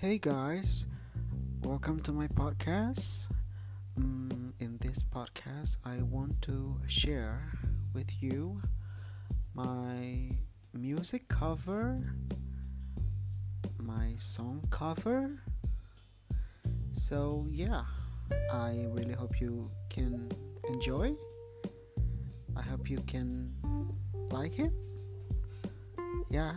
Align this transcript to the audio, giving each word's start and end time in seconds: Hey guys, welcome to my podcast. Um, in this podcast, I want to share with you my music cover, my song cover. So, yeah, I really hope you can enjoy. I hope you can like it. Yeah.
Hey 0.00 0.18
guys, 0.18 0.86
welcome 1.64 1.98
to 2.02 2.12
my 2.12 2.28
podcast. 2.28 3.32
Um, 3.96 4.54
in 4.60 4.78
this 4.78 5.02
podcast, 5.02 5.78
I 5.84 6.02
want 6.02 6.40
to 6.42 6.78
share 6.86 7.50
with 7.94 8.22
you 8.22 8.60
my 9.54 10.30
music 10.72 11.26
cover, 11.26 11.98
my 13.82 14.14
song 14.18 14.64
cover. 14.70 15.34
So, 16.92 17.48
yeah, 17.50 17.82
I 18.52 18.86
really 18.92 19.14
hope 19.14 19.40
you 19.40 19.68
can 19.90 20.30
enjoy. 20.68 21.16
I 22.56 22.62
hope 22.62 22.88
you 22.88 22.98
can 22.98 23.52
like 24.30 24.60
it. 24.60 24.70
Yeah. 26.30 26.54